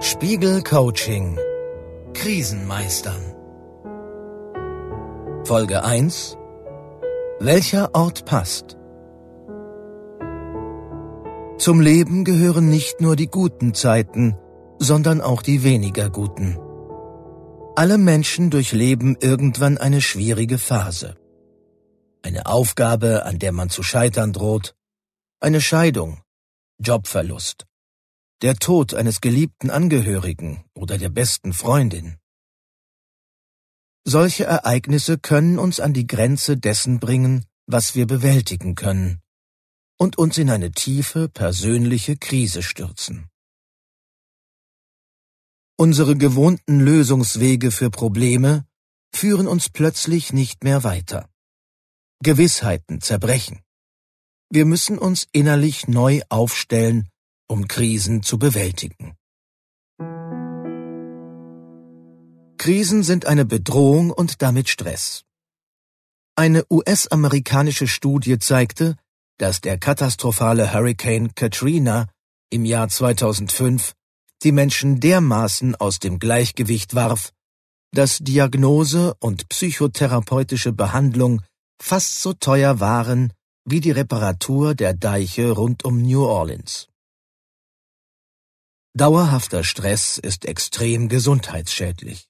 Spiegel 0.00 0.62
Coaching 0.62 1.38
Krisenmeistern 2.14 3.34
Folge 5.44 5.84
1 5.84 6.36
Welcher 7.40 7.94
Ort 7.94 8.24
passt? 8.24 8.76
Zum 11.58 11.80
Leben 11.80 12.24
gehören 12.24 12.68
nicht 12.68 13.00
nur 13.00 13.16
die 13.16 13.28
guten 13.28 13.74
Zeiten, 13.74 14.36
sondern 14.78 15.20
auch 15.20 15.42
die 15.42 15.62
weniger 15.62 16.10
guten. 16.10 16.58
Alle 17.76 17.98
Menschen 17.98 18.50
durchleben 18.50 19.16
irgendwann 19.20 19.78
eine 19.78 20.00
schwierige 20.00 20.58
Phase. 20.58 21.16
Eine 22.22 22.46
Aufgabe, 22.46 23.24
an 23.24 23.38
der 23.38 23.52
man 23.52 23.68
zu 23.68 23.82
scheitern 23.82 24.32
droht, 24.32 24.74
eine 25.40 25.60
Scheidung, 25.60 26.23
Jobverlust, 26.78 27.66
der 28.42 28.56
Tod 28.56 28.94
eines 28.94 29.20
geliebten 29.20 29.70
Angehörigen 29.70 30.64
oder 30.74 30.98
der 30.98 31.08
besten 31.08 31.52
Freundin. 31.52 32.18
Solche 34.06 34.44
Ereignisse 34.44 35.18
können 35.18 35.58
uns 35.58 35.80
an 35.80 35.94
die 35.94 36.06
Grenze 36.06 36.56
dessen 36.58 37.00
bringen, 37.00 37.46
was 37.66 37.94
wir 37.94 38.06
bewältigen 38.06 38.74
können, 38.74 39.22
und 39.98 40.18
uns 40.18 40.36
in 40.36 40.50
eine 40.50 40.72
tiefe 40.72 41.28
persönliche 41.28 42.16
Krise 42.16 42.62
stürzen. 42.62 43.30
Unsere 45.76 46.16
gewohnten 46.16 46.80
Lösungswege 46.80 47.70
für 47.70 47.90
Probleme 47.90 48.66
führen 49.14 49.46
uns 49.46 49.70
plötzlich 49.70 50.32
nicht 50.32 50.64
mehr 50.64 50.84
weiter. 50.84 51.30
Gewissheiten 52.22 53.00
zerbrechen. 53.00 53.63
Wir 54.50 54.66
müssen 54.66 54.98
uns 54.98 55.26
innerlich 55.32 55.88
neu 55.88 56.20
aufstellen, 56.28 57.08
um 57.48 57.66
Krisen 57.68 58.22
zu 58.22 58.38
bewältigen. 58.38 59.16
Krisen 62.58 63.02
sind 63.02 63.26
eine 63.26 63.44
Bedrohung 63.44 64.10
und 64.10 64.40
damit 64.40 64.68
Stress. 64.68 65.24
Eine 66.36 66.64
US-amerikanische 66.70 67.86
Studie 67.86 68.38
zeigte, 68.38 68.96
dass 69.38 69.60
der 69.60 69.78
katastrophale 69.78 70.72
Hurricane 70.72 71.34
Katrina 71.34 72.08
im 72.50 72.64
Jahr 72.64 72.88
2005 72.88 73.92
die 74.42 74.52
Menschen 74.52 75.00
dermaßen 75.00 75.74
aus 75.76 75.98
dem 75.98 76.18
Gleichgewicht 76.18 76.94
warf, 76.94 77.32
dass 77.92 78.18
Diagnose 78.18 79.14
und 79.20 79.48
psychotherapeutische 79.48 80.72
Behandlung 80.72 81.42
fast 81.80 82.20
so 82.20 82.32
teuer 82.32 82.80
waren 82.80 83.32
wie 83.64 83.80
die 83.80 83.90
Reparatur 83.90 84.74
der 84.74 84.92
Deiche 84.92 85.50
rund 85.50 85.84
um 85.84 86.02
New 86.02 86.24
Orleans. 86.24 86.88
Dauerhafter 88.92 89.64
Stress 89.64 90.18
ist 90.18 90.44
extrem 90.44 91.08
gesundheitsschädlich. 91.08 92.28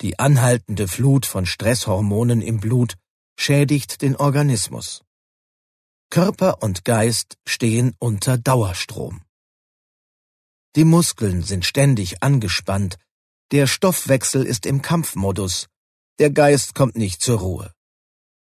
Die 0.00 0.18
anhaltende 0.18 0.88
Flut 0.88 1.26
von 1.26 1.44
Stresshormonen 1.44 2.40
im 2.40 2.58
Blut 2.58 2.96
schädigt 3.38 4.00
den 4.00 4.16
Organismus. 4.16 5.02
Körper 6.08 6.62
und 6.62 6.84
Geist 6.84 7.36
stehen 7.46 7.94
unter 7.98 8.38
Dauerstrom. 8.38 9.22
Die 10.76 10.84
Muskeln 10.84 11.42
sind 11.42 11.64
ständig 11.64 12.22
angespannt, 12.22 12.98
der 13.52 13.66
Stoffwechsel 13.66 14.44
ist 14.44 14.64
im 14.64 14.80
Kampfmodus, 14.82 15.68
der 16.18 16.30
Geist 16.30 16.74
kommt 16.74 16.96
nicht 16.96 17.22
zur 17.22 17.40
Ruhe. 17.40 17.74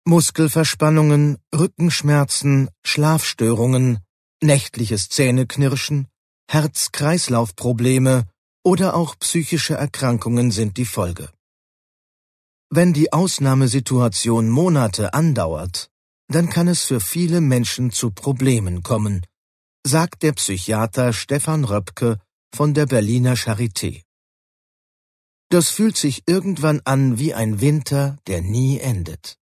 Muskelverspannungen, 0.04 1.38
Rückenschmerzen, 1.54 2.70
Schlafstörungen, 2.84 3.98
nächtliches 4.42 5.08
Zähneknirschen, 5.08 6.08
Herz-Kreislauf-Probleme 6.50 8.26
oder 8.64 8.94
auch 8.94 9.18
psychische 9.18 9.74
Erkrankungen 9.74 10.50
sind 10.50 10.76
die 10.76 10.84
Folge. 10.84 11.30
Wenn 12.70 12.92
die 12.92 13.12
Ausnahmesituation 13.12 14.48
Monate 14.48 15.12
andauert, 15.12 15.90
dann 16.28 16.48
kann 16.48 16.68
es 16.68 16.84
für 16.84 17.00
viele 17.00 17.40
Menschen 17.40 17.90
zu 17.90 18.10
Problemen 18.12 18.82
kommen, 18.82 19.26
sagt 19.84 20.22
der 20.22 20.32
Psychiater 20.32 21.12
Stefan 21.12 21.64
Röpke 21.64 22.20
von 22.54 22.74
der 22.74 22.86
Berliner 22.86 23.34
Charité. 23.34 24.02
Das 25.50 25.70
fühlt 25.70 25.96
sich 25.96 26.22
irgendwann 26.26 26.80
an 26.84 27.18
wie 27.18 27.34
ein 27.34 27.60
Winter, 27.60 28.18
der 28.28 28.40
nie 28.40 28.78
endet. 28.78 29.39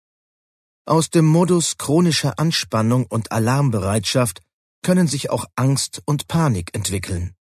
Aus 0.85 1.09
dem 1.09 1.25
Modus 1.25 1.77
chronischer 1.77 2.39
Anspannung 2.39 3.05
und 3.05 3.31
Alarmbereitschaft 3.31 4.41
können 4.83 5.07
sich 5.07 5.29
auch 5.29 5.45
Angst 5.55 6.01
und 6.05 6.27
Panik 6.27 6.75
entwickeln. 6.75 7.35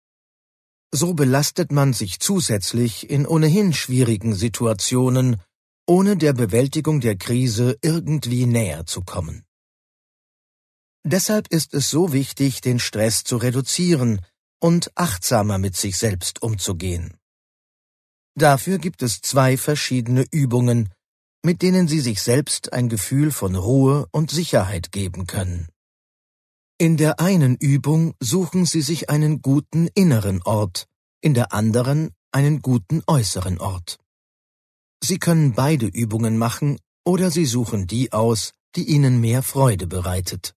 So 0.95 1.15
belastet 1.15 1.73
man 1.73 1.93
sich 1.93 2.21
zusätzlich 2.21 3.11
in 3.11 3.27
ohnehin 3.27 3.73
schwierigen 3.73 4.35
Situationen, 4.35 5.43
ohne 5.89 6.17
der 6.17 6.35
Bewältigung 6.35 7.01
der 7.01 7.17
Krise 7.17 7.77
irgendwie 7.83 8.47
näher 8.47 8.87
zu 8.87 9.03
kommen. 9.03 9.45
Deshalb 11.05 11.49
ist 11.49 11.75
es 11.75 11.91
so 11.91 12.13
wichtig, 12.13 12.61
den 12.61 12.79
Stress 12.79 13.25
zu 13.25 13.39
reduzieren 13.39 14.21
und 14.61 14.93
achtsamer 14.95 15.59
mit 15.59 15.75
sich 15.75 15.97
selbst 15.97 16.43
umzugehen. 16.43 17.17
Dafür 18.37 18.79
gibt 18.79 19.03
es 19.03 19.21
zwei 19.21 19.57
verschiedene 19.57 20.25
Übungen, 20.31 20.91
mit 21.43 21.63
denen 21.63 21.89
Sie 21.89 22.01
sich 22.01 22.23
selbst 22.23 22.73
ein 22.73 22.89
Gefühl 22.89 23.33
von 23.33 23.57
Ruhe 23.57 24.07
und 24.13 24.31
Sicherheit 24.31 24.93
geben 24.93 25.27
können. 25.27 25.69
In 26.79 26.97
der 26.97 27.21
einen 27.21 27.57
Übung 27.57 28.15
suchen 28.21 28.65
Sie 28.65 28.83
sich 28.83 29.11
einen 29.11 29.43
guten 29.43 29.89
inneren 29.95 30.43
Ort, 30.43 30.87
in 31.21 31.35
der 31.35 31.53
anderen 31.53 32.11
einen 32.33 32.63
guten 32.63 33.03
äußeren 33.07 33.59
Ort. 33.59 33.99
Sie 35.05 35.19
können 35.19 35.53
beide 35.55 35.87
Übungen 35.87 36.39
machen 36.39 36.79
oder 37.05 37.31
Sie 37.31 37.47
suchen 37.47 37.87
die 37.87 38.13
aus, 38.13 38.53
die 38.77 38.85
Ihnen 38.85 39.21
mehr 39.21 39.43
Freude 39.43 39.87
bereitet. 39.87 40.55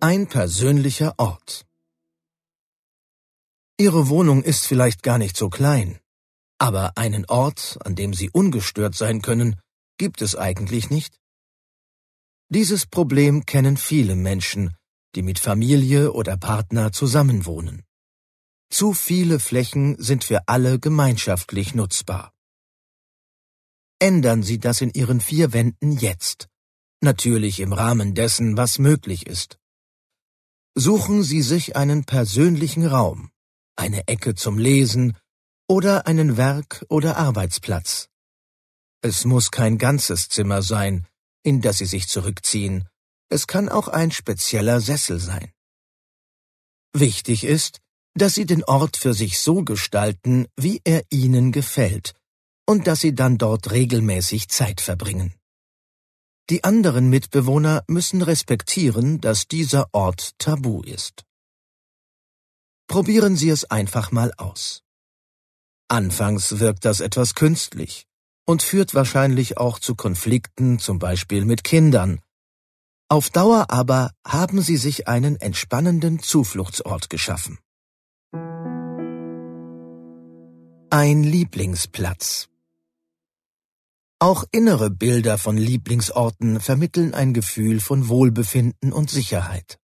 Ein 0.00 0.26
persönlicher 0.28 1.14
Ort. 1.16 1.64
Ihre 3.78 4.08
Wohnung 4.08 4.42
ist 4.42 4.66
vielleicht 4.66 5.02
gar 5.02 5.18
nicht 5.18 5.36
so 5.36 5.48
klein, 5.48 5.98
aber 6.58 6.96
einen 6.96 7.26
Ort, 7.26 7.78
an 7.84 7.94
dem 7.94 8.14
Sie 8.14 8.30
ungestört 8.30 8.94
sein 8.94 9.22
können, 9.22 9.60
gibt 9.98 10.22
es 10.22 10.36
eigentlich 10.36 10.90
nicht. 10.90 11.18
Dieses 12.48 12.86
Problem 12.86 13.44
kennen 13.44 13.76
viele 13.76 14.16
Menschen, 14.16 14.76
die 15.14 15.22
mit 15.22 15.38
Familie 15.38 16.12
oder 16.12 16.36
Partner 16.36 16.92
zusammenwohnen. 16.92 17.82
Zu 18.70 18.92
viele 18.92 19.38
Flächen 19.40 19.96
sind 20.00 20.24
für 20.24 20.46
alle 20.46 20.78
gemeinschaftlich 20.78 21.74
nutzbar. 21.74 22.32
Ändern 23.98 24.42
Sie 24.42 24.58
das 24.58 24.80
in 24.80 24.90
Ihren 24.90 25.20
vier 25.20 25.52
Wänden 25.52 25.92
jetzt, 25.92 26.48
natürlich 27.00 27.60
im 27.60 27.72
Rahmen 27.72 28.14
dessen, 28.14 28.56
was 28.56 28.78
möglich 28.78 29.26
ist. 29.26 29.58
Suchen 30.74 31.22
Sie 31.22 31.40
sich 31.40 31.76
einen 31.76 32.04
persönlichen 32.04 32.86
Raum, 32.86 33.30
eine 33.76 34.06
Ecke 34.08 34.34
zum 34.34 34.58
Lesen 34.58 35.16
oder 35.68 36.06
einen 36.06 36.36
Werk- 36.36 36.84
oder 36.88 37.16
Arbeitsplatz. 37.16 38.08
Es 39.02 39.24
muss 39.24 39.50
kein 39.50 39.78
ganzes 39.78 40.28
Zimmer 40.28 40.62
sein, 40.62 41.06
in 41.42 41.60
das 41.60 41.78
Sie 41.78 41.86
sich 41.86 42.08
zurückziehen, 42.08 42.88
es 43.28 43.46
kann 43.46 43.68
auch 43.68 43.88
ein 43.88 44.10
spezieller 44.10 44.80
Sessel 44.80 45.18
sein. 45.18 45.52
Wichtig 46.92 47.44
ist, 47.44 47.80
dass 48.14 48.34
Sie 48.34 48.46
den 48.46 48.64
Ort 48.64 48.96
für 48.96 49.14
sich 49.14 49.38
so 49.38 49.62
gestalten, 49.62 50.46
wie 50.56 50.80
er 50.84 51.04
Ihnen 51.10 51.52
gefällt, 51.52 52.14
und 52.66 52.86
dass 52.86 53.00
Sie 53.00 53.14
dann 53.14 53.36
dort 53.36 53.70
regelmäßig 53.70 54.48
Zeit 54.48 54.80
verbringen. 54.80 55.34
Die 56.48 56.62
anderen 56.62 57.10
Mitbewohner 57.10 57.84
müssen 57.88 58.22
respektieren, 58.22 59.20
dass 59.20 59.48
dieser 59.48 59.92
Ort 59.92 60.38
tabu 60.38 60.82
ist. 60.82 61.24
Probieren 62.86 63.36
Sie 63.36 63.50
es 63.50 63.64
einfach 63.64 64.12
mal 64.12 64.32
aus. 64.36 64.85
Anfangs 65.88 66.58
wirkt 66.58 66.84
das 66.84 67.00
etwas 67.00 67.34
künstlich 67.34 68.06
und 68.44 68.62
führt 68.62 68.94
wahrscheinlich 68.94 69.58
auch 69.58 69.78
zu 69.78 69.94
Konflikten, 69.94 70.78
zum 70.78 70.98
Beispiel 70.98 71.44
mit 71.44 71.64
Kindern. 71.64 72.20
Auf 73.08 73.30
Dauer 73.30 73.66
aber 73.70 74.10
haben 74.26 74.60
Sie 74.62 74.76
sich 74.76 75.08
einen 75.08 75.36
entspannenden 75.36 76.18
Zufluchtsort 76.18 77.08
geschaffen. 77.08 77.58
Ein 80.90 81.22
Lieblingsplatz 81.22 82.48
auch 84.18 84.44
innere 84.50 84.88
Bilder 84.88 85.36
von 85.36 85.58
Lieblingsorten 85.58 86.58
vermitteln 86.58 87.12
ein 87.12 87.34
Gefühl 87.34 87.80
von 87.80 88.08
Wohlbefinden 88.08 88.90
und 88.90 89.10
Sicherheit. 89.10 89.78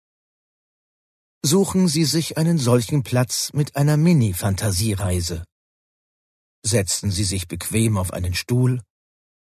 Suchen 1.43 1.89
Sie 1.89 2.05
sich 2.05 2.37
einen 2.37 2.57
solchen 2.57 3.03
Platz 3.03 3.51
mit 3.51 3.75
einer 3.75 3.97
Mini-Fantasiereise. 3.97 5.43
Setzen 6.63 7.11
Sie 7.11 7.23
sich 7.23 7.47
bequem 7.47 7.97
auf 7.97 8.13
einen 8.13 8.33
Stuhl, 8.33 8.81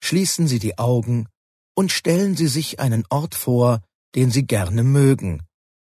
schließen 0.03 0.47
Sie 0.47 0.59
die 0.59 0.79
Augen 0.79 1.29
und 1.75 1.93
stellen 1.93 2.37
Sie 2.37 2.49
sich 2.49 2.81
einen 2.81 3.05
Ort 3.11 3.35
vor, 3.35 3.83
den 4.15 4.31
Sie 4.31 4.47
gerne 4.47 4.83
mögen 4.83 5.43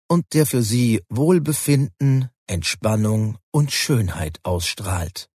und 0.07 0.33
der 0.33 0.45
für 0.45 0.63
Sie 0.63 1.03
Wohlbefinden, 1.09 2.29
Entspannung 2.47 3.37
und 3.51 3.71
Schönheit 3.71 4.39
ausstrahlt. 4.43 5.29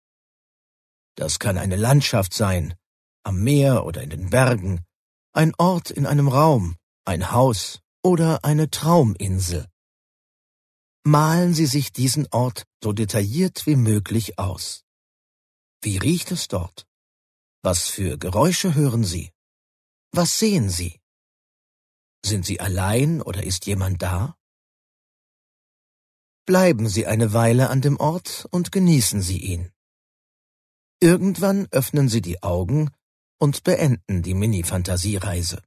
Das 1.16 1.38
kann 1.38 1.58
eine 1.58 1.76
Landschaft 1.76 2.32
sein, 2.32 2.74
am 3.22 3.42
Meer 3.42 3.84
oder 3.84 4.02
in 4.02 4.10
den 4.10 4.30
Bergen, 4.30 4.84
ein 5.34 5.54
Ort 5.58 5.90
in 5.90 6.06
einem 6.06 6.28
Raum, 6.28 6.76
ein 7.04 7.32
Haus 7.32 7.80
oder 8.02 8.44
eine 8.44 8.70
Trauminsel. 8.70 9.66
Malen 11.04 11.52
Sie 11.52 11.66
sich 11.66 11.92
diesen 11.92 12.28
Ort 12.30 12.64
so 12.82 12.92
detailliert 12.92 13.66
wie 13.66 13.76
möglich 13.76 14.38
aus. 14.38 14.84
Wie 15.82 15.98
riecht 15.98 16.30
es 16.30 16.46
dort? 16.46 16.86
Was 17.62 17.88
für 17.88 18.16
Geräusche 18.16 18.74
hören 18.74 19.02
Sie? 19.02 19.32
Was 20.12 20.38
sehen 20.38 20.70
Sie? 20.70 21.00
Sind 22.24 22.46
Sie 22.46 22.60
allein 22.60 23.20
oder 23.20 23.42
ist 23.42 23.66
jemand 23.66 24.00
da? 24.00 24.36
Bleiben 26.46 26.88
Sie 26.88 27.06
eine 27.06 27.32
Weile 27.32 27.68
an 27.68 27.80
dem 27.80 27.96
Ort 27.98 28.46
und 28.50 28.70
genießen 28.70 29.22
Sie 29.22 29.38
ihn. 29.38 29.72
Irgendwann 31.00 31.66
öffnen 31.72 32.08
Sie 32.08 32.20
die 32.20 32.42
Augen 32.44 32.90
und 33.38 33.64
beenden 33.64 34.22
die 34.22 34.34
Mini-Fantasiereise. 34.34 35.62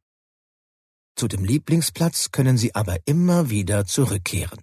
Zu 1.17 1.27
dem 1.27 1.43
Lieblingsplatz 1.43 2.31
können 2.31 2.57
Sie 2.57 2.73
aber 2.73 2.99
immer 3.05 3.49
wieder 3.49 3.85
zurückkehren. 3.85 4.61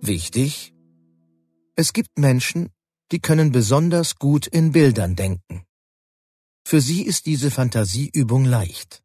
Wichtig, 0.00 0.73
es 1.76 1.92
gibt 1.92 2.18
Menschen, 2.18 2.70
die 3.10 3.20
können 3.20 3.52
besonders 3.52 4.16
gut 4.16 4.46
in 4.46 4.72
Bildern 4.72 5.16
denken. 5.16 5.64
Für 6.66 6.80
sie 6.80 7.02
ist 7.02 7.26
diese 7.26 7.50
Fantasieübung 7.50 8.44
leicht. 8.44 9.02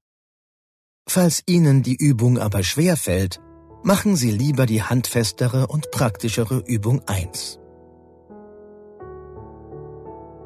Falls 1.07 1.43
Ihnen 1.47 1.81
die 1.83 1.95
Übung 1.95 2.37
aber 2.37 2.63
schwer 2.63 2.95
fällt, 2.95 3.41
machen 3.83 4.15
Sie 4.15 4.31
lieber 4.31 4.65
die 4.65 4.83
handfestere 4.83 5.67
und 5.67 5.91
praktischere 5.91 6.59
Übung 6.59 7.01
1. 7.07 7.59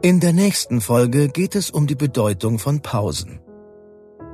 In 0.02 0.20
der 0.20 0.34
nächsten 0.34 0.82
Folge 0.82 1.30
geht 1.30 1.56
es 1.56 1.70
um 1.70 1.88
die 1.88 1.96
Bedeutung 1.96 2.60
von 2.60 2.82
Pausen. 2.82 3.42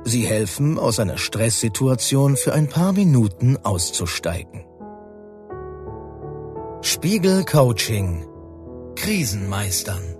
Sie 0.04 0.26
helfen, 0.26 0.78
aus 0.78 0.98
einer 0.98 1.18
Stresssituation 1.18 2.36
für 2.36 2.54
ein 2.54 2.68
paar 2.68 2.92
Minuten 2.92 3.56
auszusteigen. 3.58 4.64
Spiegel 7.00 7.44
Coaching. 7.44 8.26
Krisenmeistern 8.94 10.19